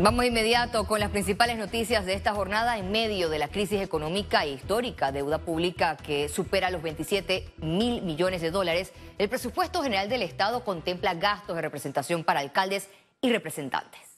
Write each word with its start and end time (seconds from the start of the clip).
Vamos 0.00 0.22
de 0.22 0.28
inmediato 0.28 0.84
con 0.84 0.98
las 0.98 1.10
principales 1.10 1.56
noticias 1.58 2.06
de 2.06 2.14
esta 2.14 2.34
jornada 2.34 2.78
en 2.78 2.90
medio 2.90 3.28
de 3.28 3.38
la 3.38 3.48
crisis 3.48 3.80
económica 3.80 4.44
e 4.44 4.50
histórica, 4.50 5.12
deuda 5.12 5.38
pública 5.38 5.96
que 5.96 6.28
supera 6.28 6.70
los 6.70 6.82
27 6.82 7.52
mil 7.58 8.02
millones 8.02 8.40
de 8.40 8.50
dólares. 8.50 8.92
El 9.18 9.28
presupuesto 9.28 9.82
general 9.82 10.08
del 10.08 10.22
Estado 10.22 10.64
contempla 10.64 11.14
gastos 11.14 11.54
de 11.54 11.62
representación 11.62 12.24
para 12.24 12.40
alcaldes 12.40 12.88
y 13.20 13.30
representantes. 13.30 14.11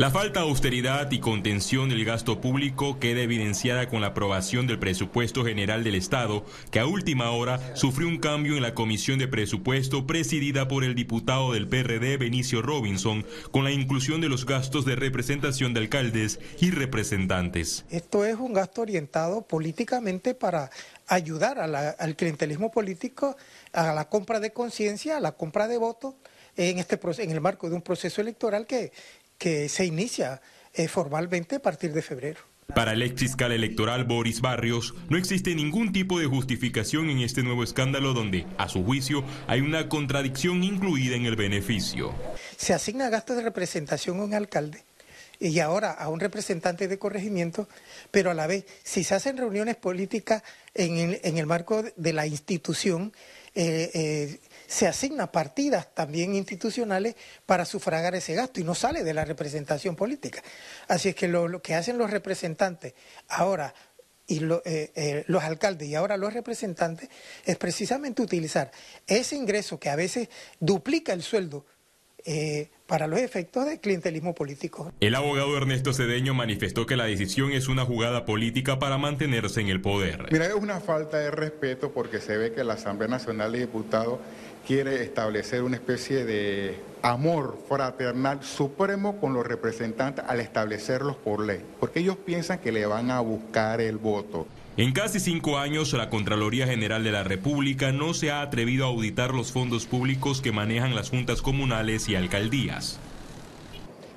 La 0.00 0.10
falta 0.10 0.40
de 0.40 0.48
austeridad 0.48 1.10
y 1.10 1.20
contención 1.20 1.90
del 1.90 2.06
gasto 2.06 2.40
público 2.40 2.98
queda 2.98 3.20
evidenciada 3.20 3.90
con 3.90 4.00
la 4.00 4.06
aprobación 4.06 4.66
del 4.66 4.78
presupuesto 4.78 5.44
general 5.44 5.84
del 5.84 5.94
Estado, 5.94 6.42
que 6.70 6.80
a 6.80 6.86
última 6.86 7.30
hora 7.32 7.76
sufrió 7.76 8.08
un 8.08 8.16
cambio 8.16 8.56
en 8.56 8.62
la 8.62 8.72
comisión 8.72 9.18
de 9.18 9.28
presupuesto 9.28 10.06
presidida 10.06 10.68
por 10.68 10.84
el 10.84 10.94
diputado 10.94 11.52
del 11.52 11.68
PRD 11.68 12.16
Benicio 12.16 12.62
Robinson, 12.62 13.26
con 13.50 13.62
la 13.62 13.72
inclusión 13.72 14.22
de 14.22 14.30
los 14.30 14.46
gastos 14.46 14.86
de 14.86 14.96
representación 14.96 15.74
de 15.74 15.80
alcaldes 15.80 16.40
y 16.60 16.70
representantes. 16.70 17.84
Esto 17.90 18.24
es 18.24 18.36
un 18.36 18.54
gasto 18.54 18.80
orientado 18.80 19.42
políticamente 19.42 20.34
para 20.34 20.70
ayudar 21.08 21.58
al 21.58 22.16
clientelismo 22.16 22.70
político 22.70 23.36
a 23.74 23.92
la 23.92 24.08
compra 24.08 24.40
de 24.40 24.50
conciencia, 24.50 25.18
a 25.18 25.20
la 25.20 25.32
compra 25.32 25.68
de 25.68 25.76
votos 25.76 26.14
en, 26.56 26.78
este, 26.78 26.98
en 27.22 27.30
el 27.30 27.40
marco 27.40 27.68
de 27.68 27.76
un 27.76 27.82
proceso 27.82 28.20
electoral 28.20 28.66
que 28.66 28.92
que 29.40 29.68
se 29.70 29.86
inicia 29.86 30.40
eh, 30.74 30.86
formalmente 30.86 31.56
a 31.56 31.62
partir 31.62 31.92
de 31.92 32.02
febrero. 32.02 32.40
Para 32.74 32.92
el 32.92 33.02
ex 33.02 33.18
fiscal 33.18 33.50
electoral 33.50 34.04
Boris 34.04 34.40
Barrios, 34.40 34.94
no 35.08 35.16
existe 35.16 35.56
ningún 35.56 35.92
tipo 35.92 36.20
de 36.20 36.26
justificación 36.26 37.10
en 37.10 37.20
este 37.20 37.42
nuevo 37.42 37.64
escándalo 37.64 38.12
donde, 38.12 38.46
a 38.58 38.68
su 38.68 38.84
juicio, 38.84 39.24
hay 39.48 39.60
una 39.60 39.88
contradicción 39.88 40.62
incluida 40.62 41.16
en 41.16 41.24
el 41.24 41.34
beneficio. 41.34 42.14
Se 42.56 42.72
asigna 42.74 43.08
gastos 43.08 43.38
de 43.38 43.42
representación 43.42 44.20
a 44.20 44.24
un 44.24 44.34
alcalde 44.34 44.84
y 45.40 45.58
ahora 45.58 45.90
a 45.90 46.08
un 46.10 46.20
representante 46.20 46.86
de 46.86 46.98
corregimiento, 46.98 47.66
pero 48.10 48.30
a 48.30 48.34
la 48.34 48.46
vez, 48.46 48.66
si 48.84 49.02
se 49.02 49.14
hacen 49.14 49.38
reuniones 49.38 49.74
políticas 49.74 50.42
en 50.74 50.98
el, 50.98 51.20
en 51.24 51.38
el 51.38 51.46
marco 51.46 51.82
de 51.96 52.12
la 52.12 52.26
institución, 52.26 53.12
eh, 53.54 53.90
eh, 53.94 54.38
se 54.70 54.86
asigna 54.86 55.32
partidas 55.32 55.92
también 55.94 56.36
institucionales 56.36 57.16
para 57.44 57.64
sufragar 57.64 58.14
ese 58.14 58.34
gasto 58.34 58.60
y 58.60 58.64
no 58.64 58.76
sale 58.76 59.02
de 59.02 59.12
la 59.12 59.24
representación 59.24 59.96
política. 59.96 60.44
Así 60.86 61.08
es 61.08 61.16
que 61.16 61.26
lo, 61.26 61.60
que 61.60 61.74
hacen 61.74 61.98
los 61.98 62.08
representantes 62.08 62.94
ahora 63.26 63.74
y 64.28 64.40
eh, 64.64 65.24
los 65.26 65.42
alcaldes 65.42 65.88
y 65.88 65.96
ahora 65.96 66.16
los 66.16 66.32
representantes 66.32 67.08
es 67.44 67.56
precisamente 67.56 68.22
utilizar 68.22 68.70
ese 69.08 69.34
ingreso 69.34 69.80
que 69.80 69.90
a 69.90 69.96
veces 69.96 70.28
duplica 70.60 71.12
el 71.12 71.24
sueldo 71.24 71.66
eh, 72.24 72.68
para 72.86 73.06
los 73.06 73.20
efectos 73.20 73.66
del 73.66 73.78
clientelismo 73.78 74.34
político. 74.34 74.92
El 75.00 75.14
abogado 75.14 75.56
Ernesto 75.56 75.92
Cedeño 75.92 76.34
manifestó 76.34 76.86
que 76.86 76.96
la 76.96 77.04
decisión 77.04 77.52
es 77.52 77.68
una 77.68 77.84
jugada 77.84 78.24
política 78.24 78.78
para 78.78 78.98
mantenerse 78.98 79.60
en 79.60 79.68
el 79.68 79.80
poder. 79.80 80.26
Mira, 80.32 80.46
es 80.46 80.54
una 80.54 80.80
falta 80.80 81.18
de 81.18 81.30
respeto 81.30 81.92
porque 81.92 82.20
se 82.20 82.36
ve 82.36 82.52
que 82.52 82.64
la 82.64 82.74
Asamblea 82.74 83.08
Nacional 83.08 83.52
de 83.52 83.60
Diputados 83.60 84.18
quiere 84.66 85.02
establecer 85.02 85.62
una 85.62 85.76
especie 85.76 86.24
de 86.24 86.78
amor 87.02 87.58
fraternal 87.68 88.42
supremo 88.42 89.18
con 89.20 89.32
los 89.32 89.46
representantes 89.46 90.24
al 90.26 90.40
establecerlos 90.40 91.16
por 91.16 91.44
ley, 91.44 91.62
porque 91.78 92.00
ellos 92.00 92.16
piensan 92.16 92.58
que 92.58 92.72
le 92.72 92.86
van 92.86 93.10
a 93.10 93.20
buscar 93.20 93.80
el 93.80 93.98
voto. 93.98 94.46
En 94.76 94.92
casi 94.92 95.18
cinco 95.18 95.58
años, 95.58 95.92
la 95.92 96.08
Contraloría 96.08 96.66
General 96.66 97.02
de 97.02 97.10
la 97.10 97.24
República 97.24 97.90
no 97.90 98.14
se 98.14 98.30
ha 98.30 98.40
atrevido 98.40 98.84
a 98.84 98.88
auditar 98.88 99.34
los 99.34 99.50
fondos 99.50 99.84
públicos 99.84 100.40
que 100.40 100.52
manejan 100.52 100.94
las 100.94 101.10
juntas 101.10 101.42
comunales 101.42 102.08
y 102.08 102.14
alcaldías. 102.14 102.98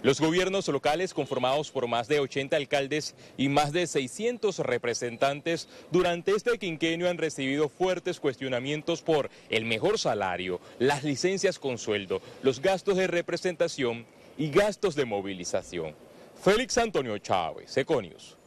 Los 0.03 0.21
gobiernos 0.21 0.67
locales, 0.67 1.13
conformados 1.13 1.71
por 1.71 1.87
más 1.87 2.07
de 2.07 2.19
80 2.19 2.55
alcaldes 2.55 3.15
y 3.35 3.49
más 3.49 3.71
de 3.71 3.87
600 3.87 4.59
representantes, 4.59 5.67
durante 5.91 6.33
este 6.33 6.57
quinquenio 6.59 7.09
han 7.09 7.17
recibido 7.17 7.67
fuertes 7.67 8.19
cuestionamientos 8.19 9.01
por 9.01 9.31
el 9.49 9.65
mejor 9.65 9.97
salario, 9.97 10.61
las 10.77 11.03
licencias 11.03 11.57
con 11.57 11.77
sueldo, 11.77 12.21
los 12.43 12.61
gastos 12.61 12.97
de 12.97 13.07
representación 13.07 14.05
y 14.37 14.51
gastos 14.51 14.93
de 14.95 15.05
movilización. 15.05 15.95
Félix 16.41 16.77
Antonio 16.77 17.17
Chávez, 17.17 17.75
Econius. 17.75 18.37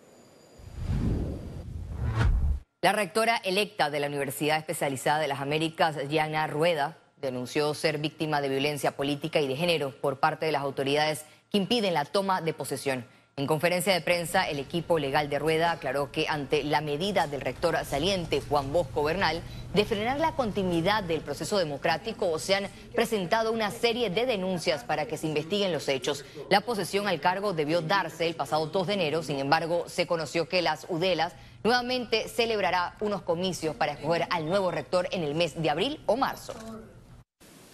La 2.86 2.92
rectora 2.92 3.36
electa 3.42 3.90
de 3.90 3.98
la 3.98 4.06
Universidad 4.06 4.58
Especializada 4.58 5.18
de 5.18 5.26
las 5.26 5.40
Américas, 5.40 6.08
Diana 6.08 6.46
Rueda, 6.46 6.96
denunció 7.20 7.74
ser 7.74 7.98
víctima 7.98 8.40
de 8.40 8.48
violencia 8.48 8.96
política 8.96 9.40
y 9.40 9.48
de 9.48 9.56
género 9.56 9.90
por 10.00 10.20
parte 10.20 10.46
de 10.46 10.52
las 10.52 10.62
autoridades 10.62 11.24
que 11.50 11.58
impiden 11.58 11.94
la 11.94 12.04
toma 12.04 12.40
de 12.42 12.54
posesión. 12.54 13.04
En 13.34 13.48
conferencia 13.48 13.92
de 13.92 14.00
prensa, 14.02 14.48
el 14.48 14.60
equipo 14.60 15.00
legal 15.00 15.28
de 15.28 15.40
Rueda 15.40 15.72
aclaró 15.72 16.12
que 16.12 16.26
ante 16.28 16.62
la 16.62 16.80
medida 16.80 17.26
del 17.26 17.40
rector 17.40 17.76
saliente 17.84 18.40
Juan 18.40 18.72
Bosco 18.72 19.02
Bernal 19.02 19.42
de 19.74 19.84
frenar 19.84 20.20
la 20.20 20.36
continuidad 20.36 21.02
del 21.02 21.22
proceso 21.22 21.58
democrático, 21.58 22.38
se 22.38 22.54
han 22.54 22.68
presentado 22.94 23.52
una 23.52 23.72
serie 23.72 24.10
de 24.10 24.26
denuncias 24.26 24.84
para 24.84 25.06
que 25.06 25.18
se 25.18 25.26
investiguen 25.26 25.72
los 25.72 25.88
hechos. 25.88 26.24
La 26.48 26.60
posesión 26.60 27.08
al 27.08 27.20
cargo 27.20 27.52
debió 27.52 27.82
darse 27.82 28.28
el 28.28 28.36
pasado 28.36 28.68
2 28.68 28.86
de 28.86 28.94
enero, 28.94 29.24
sin 29.24 29.40
embargo, 29.40 29.84
se 29.88 30.06
conoció 30.06 30.48
que 30.48 30.62
las 30.62 30.86
UDELAS 30.88 31.34
Nuevamente 31.66 32.28
celebrará 32.28 32.94
unos 33.00 33.22
comicios 33.22 33.74
para 33.74 33.94
escoger 33.94 34.28
al 34.30 34.46
nuevo 34.46 34.70
rector 34.70 35.08
en 35.10 35.24
el 35.24 35.34
mes 35.34 35.60
de 35.60 35.68
abril 35.68 35.98
o 36.06 36.16
marzo. 36.16 36.54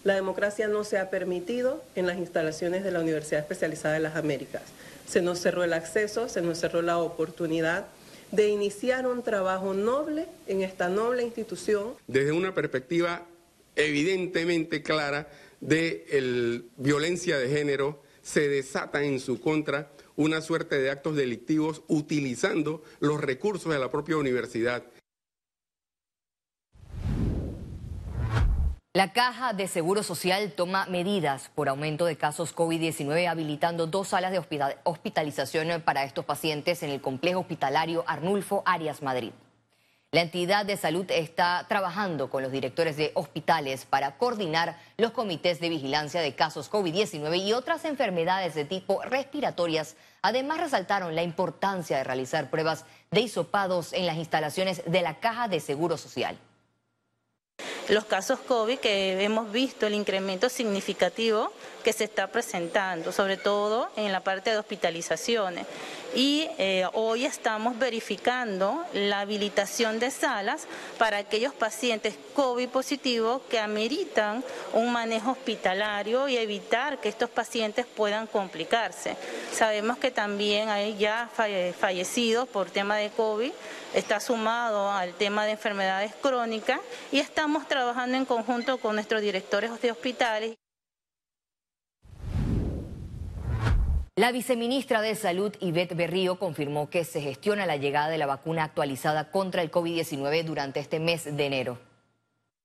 La 0.02 0.14
democracia 0.14 0.66
no 0.66 0.82
se 0.82 0.96
ha 0.96 1.10
permitido 1.10 1.84
en 1.94 2.06
las 2.06 2.16
instalaciones 2.16 2.84
de 2.84 2.90
la 2.90 3.00
Universidad 3.00 3.42
Especializada 3.42 3.92
de 3.92 4.00
las 4.00 4.16
Américas. 4.16 4.62
Se 5.06 5.20
nos 5.20 5.40
cerró 5.40 5.62
el 5.62 5.74
acceso, 5.74 6.30
se 6.30 6.40
nos 6.40 6.58
cerró 6.58 6.80
la 6.80 6.96
oportunidad 6.96 7.84
de 8.30 8.48
iniciar 8.48 9.06
un 9.06 9.22
trabajo 9.22 9.74
noble 9.74 10.24
en 10.46 10.62
esta 10.62 10.88
noble 10.88 11.24
institución. 11.24 11.92
Desde 12.06 12.32
una 12.32 12.54
perspectiva 12.54 13.26
evidentemente 13.76 14.82
clara 14.82 15.28
de 15.60 16.64
violencia 16.78 17.36
de 17.36 17.50
género, 17.50 18.02
se 18.22 18.48
desata 18.48 19.02
en 19.02 19.20
su 19.20 19.38
contra 19.38 19.90
una 20.16 20.40
suerte 20.40 20.78
de 20.80 20.90
actos 20.90 21.16
delictivos 21.16 21.82
utilizando 21.88 22.82
los 23.00 23.20
recursos 23.20 23.72
de 23.72 23.78
la 23.78 23.90
propia 23.90 24.16
universidad. 24.16 24.84
La 28.94 29.14
Caja 29.14 29.54
de 29.54 29.68
Seguro 29.68 30.02
Social 30.02 30.52
toma 30.52 30.84
medidas 30.84 31.50
por 31.54 31.70
aumento 31.70 32.04
de 32.04 32.16
casos 32.16 32.54
COVID-19, 32.54 33.26
habilitando 33.26 33.86
dos 33.86 34.08
salas 34.08 34.32
de 34.32 34.42
hospitalización 34.84 35.80
para 35.80 36.04
estos 36.04 36.26
pacientes 36.26 36.82
en 36.82 36.90
el 36.90 37.00
complejo 37.00 37.40
hospitalario 37.40 38.04
Arnulfo 38.06 38.62
Arias 38.66 39.00
Madrid. 39.00 39.32
La 40.14 40.20
entidad 40.20 40.66
de 40.66 40.76
salud 40.76 41.06
está 41.08 41.64
trabajando 41.70 42.28
con 42.28 42.42
los 42.42 42.52
directores 42.52 42.98
de 42.98 43.12
hospitales 43.14 43.86
para 43.86 44.18
coordinar 44.18 44.78
los 44.98 45.12
comités 45.12 45.58
de 45.58 45.70
vigilancia 45.70 46.20
de 46.20 46.34
casos 46.34 46.70
COVID-19 46.70 47.38
y 47.38 47.54
otras 47.54 47.86
enfermedades 47.86 48.54
de 48.54 48.66
tipo 48.66 49.00
respiratorias. 49.04 49.96
Además, 50.20 50.60
resaltaron 50.60 51.14
la 51.14 51.22
importancia 51.22 51.96
de 51.96 52.04
realizar 52.04 52.50
pruebas 52.50 52.84
de 53.10 53.22
hisopados 53.22 53.94
en 53.94 54.04
las 54.04 54.18
instalaciones 54.18 54.82
de 54.84 55.00
la 55.00 55.18
Caja 55.18 55.48
de 55.48 55.60
Seguro 55.60 55.96
Social 55.96 56.36
los 57.88 58.04
casos 58.04 58.38
COVID 58.40 58.78
que 58.78 59.22
hemos 59.22 59.50
visto 59.50 59.86
el 59.86 59.94
incremento 59.94 60.48
significativo 60.48 61.52
que 61.82 61.92
se 61.92 62.04
está 62.04 62.28
presentando, 62.28 63.12
sobre 63.12 63.36
todo 63.36 63.90
en 63.96 64.12
la 64.12 64.20
parte 64.20 64.50
de 64.50 64.58
hospitalizaciones. 64.58 65.66
Y 66.14 66.46
eh, 66.58 66.86
hoy 66.92 67.24
estamos 67.24 67.78
verificando 67.78 68.84
la 68.92 69.20
habilitación 69.20 69.98
de 69.98 70.10
salas 70.10 70.66
para 70.98 71.16
aquellos 71.16 71.54
pacientes 71.54 72.14
COVID 72.34 72.68
positivos 72.68 73.40
que 73.48 73.58
ameritan 73.58 74.44
un 74.74 74.92
manejo 74.92 75.32
hospitalario 75.32 76.28
y 76.28 76.36
evitar 76.36 77.00
que 77.00 77.08
estos 77.08 77.30
pacientes 77.30 77.86
puedan 77.86 78.26
complicarse. 78.26 79.16
Sabemos 79.52 79.96
que 79.96 80.10
también 80.10 80.68
hay 80.68 80.96
ya 80.98 81.30
fallecidos 81.80 82.46
por 82.46 82.70
tema 82.70 82.96
de 82.96 83.10
COVID, 83.10 83.52
está 83.94 84.20
sumado 84.20 84.90
al 84.90 85.14
tema 85.14 85.46
de 85.46 85.52
enfermedades 85.52 86.12
crónicas 86.20 86.80
y 87.10 87.20
estamos 87.20 87.66
trabajando 87.72 88.18
en 88.18 88.26
conjunto 88.26 88.76
con 88.76 88.96
nuestros 88.96 89.22
directores 89.22 89.80
de 89.80 89.90
hospitales. 89.90 90.56
La 94.14 94.30
viceministra 94.30 95.00
de 95.00 95.14
Salud, 95.14 95.54
Ivette 95.58 95.96
Berrío, 95.96 96.38
confirmó 96.38 96.90
que 96.90 97.02
se 97.04 97.22
gestiona 97.22 97.64
la 97.64 97.78
llegada 97.78 98.10
de 98.10 98.18
la 98.18 98.26
vacuna 98.26 98.64
actualizada 98.64 99.30
contra 99.30 99.62
el 99.62 99.70
COVID-19 99.70 100.44
durante 100.44 100.80
este 100.80 101.00
mes 101.00 101.24
de 101.24 101.46
enero. 101.46 101.78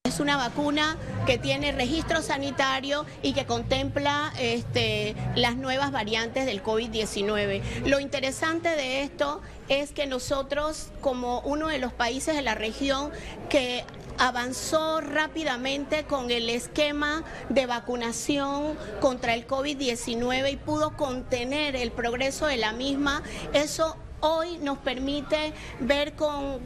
Es 0.03 0.19
una 0.19 0.35
vacuna 0.35 0.97
que 1.25 1.37
tiene 1.37 1.71
registro 1.71 2.21
sanitario 2.21 3.05
y 3.21 3.33
que 3.33 3.45
contempla 3.45 4.33
este, 4.39 5.15
las 5.35 5.55
nuevas 5.55 5.93
variantes 5.93 6.45
del 6.45 6.61
COVID-19. 6.61 7.61
Lo 7.85 8.01
interesante 8.01 8.69
de 8.69 9.03
esto 9.03 9.41
es 9.69 9.91
que 9.91 10.05
nosotros, 10.05 10.91
como 10.99 11.41
uno 11.41 11.67
de 11.67 11.79
los 11.79 11.93
países 11.93 12.35
de 12.35 12.41
la 12.41 12.55
región 12.55 13.11
que 13.49 13.85
avanzó 14.17 15.01
rápidamente 15.01 16.03
con 16.05 16.31
el 16.31 16.49
esquema 16.49 17.23
de 17.49 17.65
vacunación 17.65 18.75
contra 18.99 19.33
el 19.33 19.47
COVID-19 19.47 20.51
y 20.51 20.55
pudo 20.57 20.95
contener 20.95 21.75
el 21.75 21.91
progreso 21.91 22.47
de 22.47 22.57
la 22.57 22.73
misma. 22.73 23.21
Eso 23.53 23.97
hoy 24.19 24.57
nos 24.57 24.77
permite 24.79 25.53
ver 25.79 26.13
con, 26.13 26.59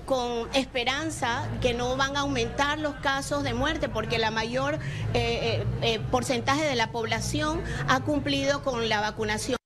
esperanza 0.54 1.48
que 1.62 1.74
no 1.74 1.98
van 1.98 2.16
a 2.16 2.22
aumentar 2.22 2.80
los 2.80 2.96
casos 2.96 3.44
de 3.44 3.54
muerte 3.54 3.90
porque 3.90 4.18
la 4.18 4.32
mayor 4.32 4.76
eh, 4.76 4.80
eh, 5.14 5.66
eh, 5.82 6.00
porcentaje 6.12 6.64
de 6.64 6.76
la 6.76 6.92
población 6.92 7.62
ha 7.88 8.02
cumplido 8.02 8.64
con 8.64 8.90
la 8.90 9.02
vacunación. 9.02 9.61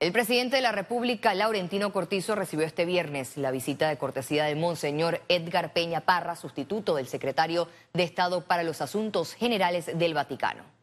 El 0.00 0.12
presidente 0.12 0.56
de 0.56 0.62
la 0.62 0.72
República, 0.72 1.34
Laurentino 1.34 1.92
Cortizo, 1.92 2.34
recibió 2.34 2.64
este 2.64 2.86
viernes 2.86 3.36
la 3.36 3.50
visita 3.50 3.90
de 3.90 3.98
cortesía 3.98 4.46
de 4.46 4.54
Monseñor 4.54 5.20
Edgar 5.28 5.74
Peña 5.74 6.00
Parra, 6.00 6.36
sustituto 6.36 6.96
del 6.96 7.06
secretario 7.06 7.68
de 7.92 8.04
Estado 8.04 8.40
para 8.46 8.62
los 8.62 8.80
Asuntos 8.80 9.34
Generales 9.34 9.90
del 9.98 10.14
Vaticano. 10.14 10.79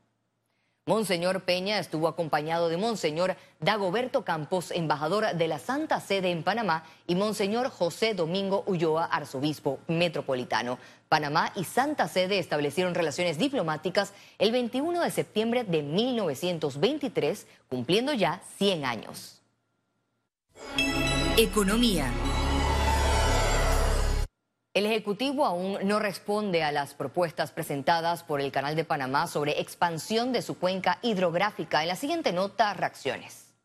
Monseñor 0.87 1.41
Peña 1.41 1.79
estuvo 1.79 2.07
acompañado 2.07 2.69
de 2.69 2.77
Monseñor 2.77 3.35
Dagoberto 3.59 4.23
Campos, 4.23 4.71
embajador 4.71 5.35
de 5.35 5.47
la 5.49 5.59
Santa 5.59 5.99
Sede 5.99 6.31
en 6.31 6.43
Panamá, 6.43 6.85
y 7.05 7.15
Monseñor 7.15 7.69
José 7.69 8.13
Domingo 8.13 8.63
Ulloa, 8.65 9.03
arzobispo 9.03 9.79
metropolitano. 9.87 10.79
Panamá 11.09 11.51
y 11.55 11.65
Santa 11.65 12.07
Sede 12.07 12.39
establecieron 12.39 12.95
relaciones 12.95 13.37
diplomáticas 13.37 14.13
el 14.39 14.53
21 14.53 15.01
de 15.01 15.11
septiembre 15.11 15.65
de 15.65 15.83
1923, 15.83 17.47
cumpliendo 17.69 18.13
ya 18.13 18.41
100 18.57 18.85
años. 18.85 19.41
Economía. 21.35 22.11
El 24.77 24.85
Ejecutivo 24.85 25.43
aún 25.43 25.79
no 25.85 25.97
responde 25.97 26.61
a 26.61 26.71
las 26.71 26.93
propuestas 26.93 27.49
presentadas 27.49 28.21
por 28.21 28.41
el 28.41 28.51
Canal 28.51 28.75
de 28.75 28.83
Panamá 28.83 29.25
sobre 29.25 29.59
expansión 29.59 30.31
de 30.31 30.43
su 30.43 30.59
cuenca 30.59 30.99
hidrográfica. 31.01 31.81
En 31.81 31.87
la 31.87 31.95
siguiente 31.95 32.31
nota, 32.31 32.75
reacciones. 32.75 33.55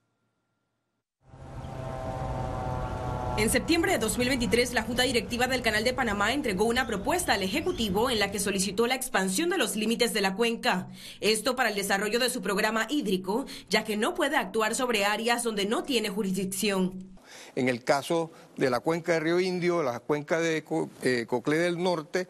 En 3.37 3.51
septiembre 3.51 3.93
de 3.93 3.99
2023, 3.99 4.73
la 4.73 4.85
Junta 4.85 5.03
Directiva 5.03 5.49
del 5.49 5.61
Canal 5.61 5.85
de 5.85 5.93
Panamá 5.93 6.33
entregó 6.33 6.65
una 6.65 6.87
propuesta 6.87 7.35
al 7.35 7.43
Ejecutivo 7.43 8.09
en 8.09 8.19
la 8.19 8.31
que 8.31 8.41
solicitó 8.41 8.87
la 8.87 8.95
expansión 8.95 9.51
de 9.51 9.59
los 9.59 9.77
límites 9.77 10.15
de 10.15 10.23
la 10.23 10.35
cuenca. 10.35 10.89
Esto 11.21 11.55
para 11.55 11.69
el 11.69 11.75
desarrollo 11.75 12.21
de 12.21 12.31
su 12.31 12.41
programa 12.41 12.87
hídrico, 12.89 13.45
ya 13.69 13.85
que 13.85 13.99
no 13.99 14.15
puede 14.15 14.39
actuar 14.39 14.75
sobre 14.75 15.05
áreas 15.05 15.43
donde 15.43 15.67
no 15.67 15.83
tiene 15.83 16.09
jurisdicción. 16.09 17.12
En 17.55 17.69
el 17.69 17.85
caso 17.85 18.31
de 18.57 18.71
la 18.71 18.81
cuenca 18.81 19.13
de 19.13 19.21
Río 19.21 19.41
Indio, 19.41 19.83
la 19.83 20.01
cuenca 20.01 20.41
de 20.41 20.65
eh, 21.03 21.27
Coclé 21.27 21.59
del 21.59 21.83
Norte 21.83 22.29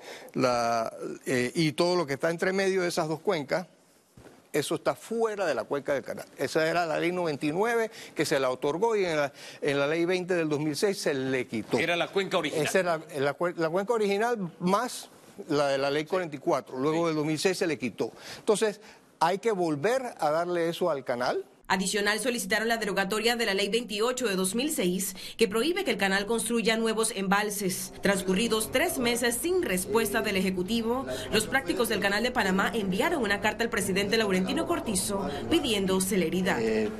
eh, 1.26 1.52
y 1.54 1.72
todo 1.72 1.96
lo 1.96 2.06
que 2.06 2.14
está 2.14 2.30
entre 2.30 2.52
medio 2.52 2.82
de 2.82 2.88
esas 2.88 3.08
dos 3.08 3.20
cuencas, 3.20 3.66
eso 4.52 4.74
está 4.74 4.94
fuera 4.94 5.46
de 5.46 5.54
la 5.54 5.64
cuenca 5.64 5.94
del 5.94 6.02
canal. 6.02 6.26
Esa 6.36 6.68
era 6.68 6.84
la 6.84 6.98
ley 7.00 7.10
99 7.10 7.90
que 8.14 8.26
se 8.26 8.38
la 8.38 8.50
otorgó 8.50 8.96
y 8.96 9.04
en 9.04 9.16
la, 9.16 9.86
ley 9.86 10.04
20 10.04 10.34
del 10.34 10.48
2006 10.48 10.98
se 10.98 11.14
le 11.14 11.46
quitó. 11.46 11.78
Era 11.78 11.96
la 11.96 12.08
cuenca 12.08 12.38
original. 12.38 12.66
Esa 12.66 12.80
era 12.80 12.98
la, 12.98 13.36
la 13.56 13.70
cuenca 13.70 13.94
original 13.94 14.52
más 14.60 15.08
la 15.48 15.68
de 15.68 15.78
la 15.78 15.90
ley 15.90 16.04
44. 16.04 16.78
Luego 16.78 17.06
del 17.06 17.16
2006 17.16 17.58
se 17.58 17.66
le 17.66 17.78
quitó. 17.78 18.12
Entonces, 18.38 18.80
hay 19.20 19.38
que 19.38 19.52
volver 19.52 20.02
a 20.18 20.30
darle 20.30 20.68
eso 20.68 20.90
al 20.90 21.04
canal 21.04 21.44
Adicional 21.68 22.18
solicitaron 22.20 22.68
la 22.68 22.76
derogatoria 22.76 23.34
de 23.36 23.46
la 23.46 23.54
Ley 23.54 23.68
28 23.70 24.28
de 24.28 24.36
2006 24.36 25.16
que 25.38 25.48
prohíbe 25.48 25.84
que 25.84 25.90
el 25.90 25.96
canal 25.96 26.26
construya 26.26 26.76
nuevos 26.76 27.12
embalses. 27.16 27.94
Transcurridos 28.02 28.70
tres 28.70 28.98
meses 28.98 29.38
sin 29.40 29.62
respuesta 29.62 30.20
del 30.20 30.36
Ejecutivo, 30.36 31.06
los 31.32 31.46
prácticos 31.46 31.88
del 31.88 32.00
Canal 32.00 32.22
de 32.24 32.30
Panamá 32.30 32.70
enviaron 32.74 33.22
una 33.22 33.40
carta 33.40 33.64
al 33.64 33.70
presidente 33.70 34.18
Laurentino 34.18 34.66
Cortizo 34.66 35.26
pidiendo 35.50 35.98
celeridad. 36.00 36.60
Eh, 36.60 36.90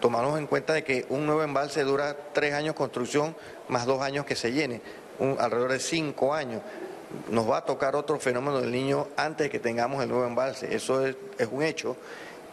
tomamos 0.00 0.38
en 0.38 0.46
cuenta 0.46 0.72
de 0.72 0.82
que 0.82 1.04
un 1.10 1.26
nuevo 1.26 1.42
embalse 1.42 1.82
dura 1.82 2.16
tres 2.32 2.54
años 2.54 2.74
construcción 2.74 3.36
más 3.68 3.84
dos 3.84 4.00
años 4.00 4.24
que 4.24 4.34
se 4.34 4.52
llene, 4.52 4.80
alrededor 5.38 5.72
de 5.72 5.80
cinco 5.80 6.32
años 6.32 6.62
nos 7.30 7.50
va 7.50 7.58
a 7.58 7.64
tocar 7.66 7.94
otro 7.96 8.18
fenómeno 8.18 8.60
del 8.60 8.70
niño 8.70 9.08
antes 9.16 9.46
de 9.46 9.50
que 9.50 9.58
tengamos 9.58 10.02
el 10.02 10.08
nuevo 10.08 10.26
embalse. 10.26 10.74
Eso 10.74 11.06
es 11.06 11.16
un 11.50 11.62
hecho 11.62 11.96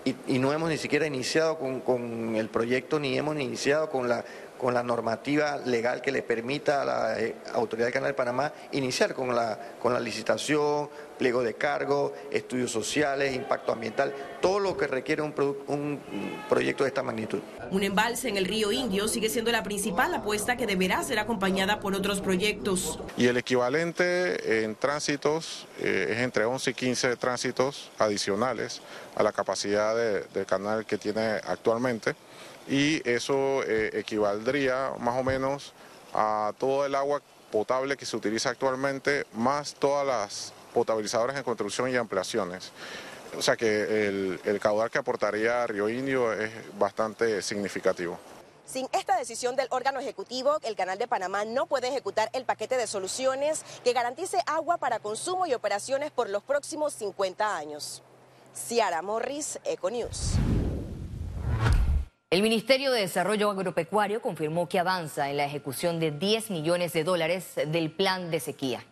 y, 0.05 0.39
no 0.39 0.53
hemos 0.53 0.69
ni 0.69 0.77
siquiera 0.77 1.05
iniciado 1.05 1.57
con, 1.57 2.35
el 2.35 2.49
proyecto 2.49 2.99
ni 2.99 3.17
hemos 3.17 3.39
iniciado 3.39 3.89
con 3.89 4.07
la, 4.07 4.23
con 4.59 4.73
la 4.73 4.83
normativa 4.83 5.57
legal 5.57 6.01
que 6.01 6.11
le 6.11 6.21
permita 6.21 6.81
a 6.81 6.85
la 6.85 7.19
eh, 7.19 7.35
Autoridad 7.53 7.87
del 7.87 7.93
Canal 7.93 8.09
de 8.09 8.13
Panamá 8.13 8.53
iniciar 8.73 9.13
con 9.15 9.33
la, 9.33 9.57
con 9.81 9.93
la 9.93 9.99
licitación, 9.99 10.89
pliego 11.17 11.41
de 11.41 11.55
cargo, 11.55 12.13
estudios 12.29 12.69
sociales, 12.71 13.35
impacto 13.35 13.71
ambiental, 13.71 14.13
todo 14.41 14.59
lo 14.59 14.77
que 14.77 14.87
requiere 14.87 15.21
un, 15.21 15.33
un, 15.67 15.99
proyecto 16.47 16.83
de 16.83 16.89
esta 16.89 17.01
magnitud. 17.01 17.39
Un 17.71 17.83
embalse 17.83 18.29
en 18.29 18.37
el 18.37 18.45
río 18.45 18.71
Indio 18.71 19.07
sigue 19.07 19.29
siendo 19.29 19.51
la 19.51 19.63
principal 19.63 20.13
apuesta 20.13 20.57
que 20.57 20.67
deberá 20.67 21.03
ser 21.03 21.19
acompañada 21.19 21.79
por 21.79 21.95
otros 21.95 22.19
proyectos. 22.21 22.99
Y 23.17 23.27
el 23.27 23.37
equivalente 23.37 24.63
en 24.63 24.75
tránsitos 24.75 25.67
eh, 25.79 26.07
es 26.11 26.17
entre 26.19 26.45
11 26.45 26.71
y 26.71 26.73
15 26.73 27.15
tránsitos 27.15 27.91
adicionales 27.97 28.81
a 29.15 29.23
la 29.23 29.31
capacidad 29.31 29.95
del 29.95 30.45
canal 30.45 30.85
que 30.85 30.97
tiene 30.97 31.39
actualmente 31.45 32.15
y 32.69 33.01
eso 33.09 33.63
eh, 33.63 33.89
equivaldría 33.93 34.93
más 34.99 35.19
o 35.19 35.23
menos 35.23 35.73
a 36.13 36.53
todo 36.57 36.85
el 36.85 36.95
agua 36.95 37.21
potable 37.51 37.97
que 37.97 38.05
se 38.05 38.15
utiliza 38.15 38.51
actualmente, 38.51 39.25
más 39.33 39.73
todas 39.73 40.05
las 40.05 40.53
potabilizadores 40.73 41.35
en 41.35 41.43
construcción 41.43 41.89
y 41.89 41.95
ampliaciones. 41.95 42.71
O 43.37 43.41
sea 43.41 43.55
que 43.55 44.07
el, 44.07 44.39
el 44.45 44.59
caudal 44.59 44.89
que 44.89 44.99
aportaría 44.99 45.65
Río 45.67 45.89
Indio 45.89 46.31
es 46.31 46.51
bastante 46.77 47.41
significativo. 47.41 48.19
Sin 48.65 48.87
esta 48.91 49.17
decisión 49.17 49.55
del 49.55 49.67
órgano 49.71 49.99
ejecutivo, 49.99 50.59
el 50.61 50.75
Canal 50.75 50.99
de 50.99 51.07
Panamá 51.07 51.43
no 51.43 51.65
puede 51.65 51.87
ejecutar 51.87 52.29
el 52.33 52.45
paquete 52.45 52.77
de 52.77 52.85
soluciones 52.85 53.63
que 53.83 53.93
garantice 53.93 54.43
agua 54.45 54.77
para 54.77 54.99
consumo 54.99 55.47
y 55.47 55.55
operaciones 55.55 56.11
por 56.11 56.29
los 56.29 56.43
próximos 56.43 56.93
50 56.93 57.57
años. 57.57 58.03
Ciara 58.53 59.01
Morris, 59.01 59.59
Econews. 59.63 60.33
El 62.31 62.43
Ministerio 62.43 62.91
de 62.91 63.01
Desarrollo 63.01 63.49
Agropecuario 63.49 64.21
confirmó 64.21 64.69
que 64.69 64.77
avanza 64.77 65.31
en 65.31 65.37
la 65.37 65.45
ejecución 65.45 65.99
de 65.99 66.11
10 66.11 66.51
millones 66.51 66.93
de 66.93 67.03
dólares 67.03 67.55
del 67.55 67.89
plan 67.89 68.29
de 68.29 68.39
sequía. 68.39 68.83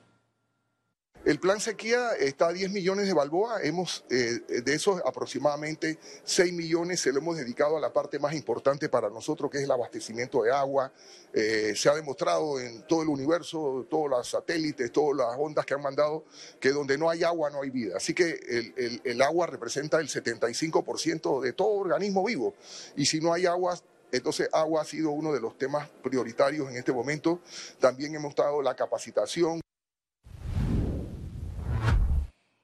El 1.28 1.42
plan 1.42 1.60
sequía 1.60 2.12
está 2.18 2.48
a 2.48 2.54
10 2.54 2.72
millones 2.72 3.06
de 3.06 3.12
balboa, 3.12 3.62
hemos, 3.62 4.06
eh, 4.10 4.40
de 4.64 4.74
esos 4.74 5.02
aproximadamente 5.06 6.00
6 6.24 6.54
millones 6.54 7.02
se 7.02 7.12
lo 7.12 7.20
hemos 7.20 7.36
dedicado 7.36 7.76
a 7.76 7.82
la 7.82 7.92
parte 7.92 8.18
más 8.18 8.34
importante 8.34 8.88
para 8.88 9.10
nosotros, 9.10 9.52
que 9.52 9.58
es 9.58 9.66
el 9.66 9.72
abastecimiento 9.72 10.44
de 10.44 10.54
agua. 10.54 10.90
Eh, 11.34 11.74
se 11.76 11.90
ha 11.90 11.96
demostrado 11.96 12.62
en 12.62 12.88
todo 12.88 13.02
el 13.02 13.10
universo, 13.10 13.86
todos 13.90 14.10
los 14.10 14.26
satélites, 14.26 14.90
todas 14.94 15.18
las 15.18 15.38
ondas 15.38 15.66
que 15.66 15.74
han 15.74 15.82
mandado, 15.82 16.24
que 16.62 16.70
donde 16.70 16.98
no 16.98 17.10
hay 17.10 17.26
agua 17.26 17.50
no 17.50 17.62
hay 17.62 17.72
vida. 17.72 17.98
Así 17.98 18.14
que 18.14 18.40
el, 18.48 19.02
el 19.04 19.22
agua 19.22 19.48
representa 19.48 20.00
el 20.00 20.08
75% 20.08 21.42
de 21.42 21.52
todo 21.52 21.68
organismo 21.68 22.24
vivo. 22.24 22.54
Y 22.96 23.06
si 23.06 23.20
no 23.20 23.34
hay 23.34 23.48
agua, 23.48 23.78
entonces, 24.14 24.48
agua 24.54 24.84
ha 24.84 24.86
sido 24.86 25.12
uno 25.12 25.34
de 25.34 25.42
los 25.42 25.58
temas 25.58 25.90
prioritarios 26.02 26.70
en 26.70 26.78
este 26.78 26.94
momento. 26.94 27.42
También 27.82 28.16
hemos 28.16 28.34
dado 28.34 28.62
la 28.62 28.74
capacitación. 28.74 29.60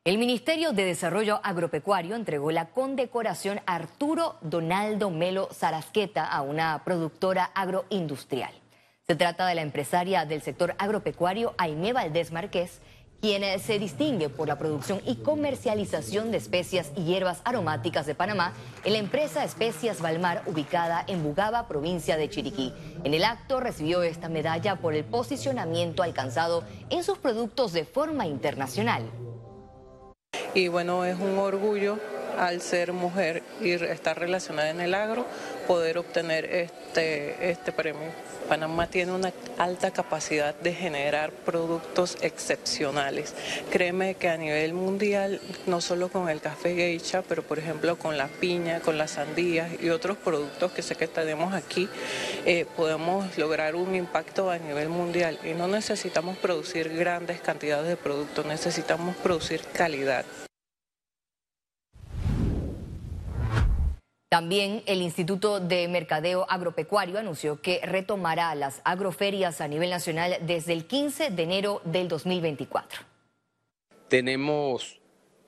El 0.05 0.17
Ministerio 0.17 0.73
de 0.73 0.83
Desarrollo 0.83 1.39
Agropecuario 1.43 2.17
entregó 2.17 2.51
la 2.51 2.71
condecoración 2.71 3.61
Arturo 3.65 4.35
Donaldo 4.41 5.09
Melo 5.09 5.47
Sarasqueta 5.53 6.25
a 6.25 6.41
una 6.41 6.81
productora 6.83 7.45
agroindustrial. 7.55 8.51
Se 9.07 9.15
trata 9.15 9.47
de 9.47 9.55
la 9.55 9.61
empresaria 9.61 10.25
del 10.25 10.41
sector 10.41 10.75
agropecuario 10.77 11.53
Aime 11.57 11.93
Valdés 11.93 12.33
Márquez, 12.33 12.81
quien 13.21 13.57
se 13.61 13.79
distingue 13.79 14.27
por 14.27 14.49
la 14.49 14.57
producción 14.57 14.99
y 15.05 15.15
comercialización 15.15 16.31
de 16.31 16.37
especias 16.39 16.91
y 16.97 17.05
hierbas 17.05 17.39
aromáticas 17.45 18.05
de 18.05 18.13
Panamá 18.13 18.51
en 18.83 18.91
la 18.91 18.99
empresa 18.99 19.45
Especias 19.45 20.01
Balmar 20.01 20.43
ubicada 20.47 21.05
en 21.07 21.23
Bugaba, 21.23 21.69
provincia 21.69 22.17
de 22.17 22.29
Chiriquí. 22.29 22.73
En 23.05 23.13
el 23.13 23.23
acto 23.23 23.61
recibió 23.61 24.03
esta 24.03 24.27
medalla 24.27 24.75
por 24.75 24.95
el 24.95 25.05
posicionamiento 25.05 26.03
alcanzado 26.03 26.65
en 26.89 27.05
sus 27.05 27.19
productos 27.19 27.71
de 27.71 27.85
forma 27.85 28.27
internacional. 28.27 29.09
Y 30.55 30.67
bueno, 30.67 31.03
es 31.05 31.19
un 31.19 31.39
orgullo 31.39 31.97
al 32.37 32.61
ser 32.61 32.93
mujer 32.93 33.43
y 33.61 33.71
estar 33.71 34.19
relacionada 34.19 34.69
en 34.69 34.81
el 34.81 34.93
agro, 34.93 35.25
poder 35.67 35.97
obtener 35.97 36.45
este, 36.45 37.49
este 37.51 37.71
premio. 37.71 38.09
Panamá 38.47 38.87
tiene 38.87 39.13
una 39.13 39.31
alta 39.57 39.91
capacidad 39.91 40.53
de 40.55 40.73
generar 40.73 41.31
productos 41.31 42.17
excepcionales. 42.21 43.33
Créeme 43.71 44.15
que 44.15 44.29
a 44.29 44.37
nivel 44.37 44.73
mundial, 44.73 45.39
no 45.65 45.81
solo 45.81 46.09
con 46.09 46.29
el 46.29 46.41
café 46.41 46.75
geisha, 46.75 47.21
pero 47.21 47.43
por 47.43 47.59
ejemplo 47.59 47.97
con 47.97 48.17
la 48.17 48.27
piña, 48.27 48.81
con 48.81 48.97
las 48.97 49.11
sandías 49.11 49.69
y 49.81 49.89
otros 49.89 50.17
productos 50.17 50.71
que 50.71 50.81
sé 50.81 50.95
que 50.95 51.07
tenemos 51.07 51.53
aquí, 51.53 51.87
eh, 52.45 52.65
podemos 52.75 53.37
lograr 53.37 53.75
un 53.75 53.95
impacto 53.95 54.51
a 54.51 54.57
nivel 54.57 54.89
mundial. 54.89 55.39
Y 55.43 55.53
no 55.53 55.67
necesitamos 55.67 56.37
producir 56.37 56.89
grandes 56.89 57.39
cantidades 57.41 57.87
de 57.87 57.97
productos, 57.97 58.45
necesitamos 58.45 59.15
producir 59.15 59.61
calidad. 59.73 60.25
También 64.33 64.81
el 64.87 65.03
Instituto 65.03 65.59
de 65.59 65.87
Mercadeo 65.87 66.47
Agropecuario 66.49 67.19
anunció 67.19 67.61
que 67.61 67.79
retomará 67.83 68.55
las 68.55 68.81
agroferias 68.83 69.61
a 69.61 69.67
nivel 69.67 69.91
nacional 69.91 70.37
desde 70.41 70.73
el 70.73 70.87
15 70.87 71.29
de 71.29 71.43
enero 71.43 71.83
del 71.85 72.07
2024. 72.07 73.01
Tenemos 74.07 74.99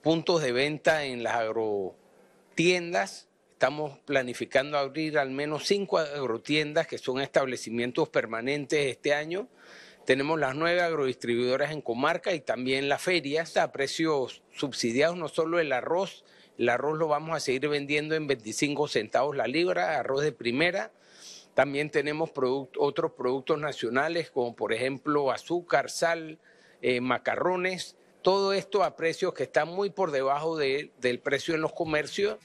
puntos 0.04 0.44
de 0.44 0.52
venta 0.52 1.04
en 1.04 1.24
las 1.24 1.34
agrotiendas. 1.34 3.28
Estamos 3.54 3.98
planificando 4.06 4.78
abrir 4.78 5.18
al 5.18 5.32
menos 5.32 5.66
cinco 5.66 5.98
agrotiendas 5.98 6.86
que 6.86 7.00
son 7.00 7.20
establecimientos 7.22 8.10
permanentes 8.10 8.86
este 8.86 9.16
año. 9.16 9.48
Tenemos 10.06 10.40
las 10.40 10.54
nueve 10.54 10.84
agrodistribuidoras 10.84 11.72
en 11.72 11.82
comarca 11.82 12.36
y 12.36 12.40
también 12.40 12.88
las 12.88 13.02
ferias 13.02 13.58
a 13.58 13.72
precios 13.72 14.44
subsidiados, 14.54 15.18
no 15.18 15.28
solo 15.28 15.60
el 15.60 15.72
arroz, 15.72 16.24
el 16.58 16.70
arroz 16.70 16.98
lo 16.98 17.08
vamos 17.08 17.36
a 17.36 17.40
seguir 17.40 17.68
vendiendo 17.68 18.16
en 18.16 18.28
25 18.28 18.88
centavos 18.88 19.36
la 19.36 19.48
libra, 19.48 20.00
arroz 20.00 20.22
de 20.22 20.32
primera. 20.32 20.92
También 21.54 21.90
tenemos 21.90 22.32
otros 22.78 23.12
productos 23.14 23.60
nacionales 23.60 24.30
como 24.30 24.56
por 24.56 24.74
ejemplo 24.74 25.32
azúcar, 25.32 25.90
sal, 25.90 26.40
eh, 26.82 27.02
macarrones. 27.02 27.96
Todo 28.22 28.54
esto 28.54 28.84
a 28.84 28.96
precios 28.96 29.34
que 29.34 29.44
están 29.44 29.70
muy 29.70 29.90
por 29.90 30.12
debajo 30.12 30.58
del 30.58 31.20
precio 31.24 31.56
en 31.56 31.62
los 31.62 31.74
comercios. 31.74 32.38